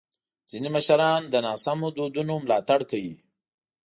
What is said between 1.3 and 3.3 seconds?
ناسم دودونو ملاتړ کوي.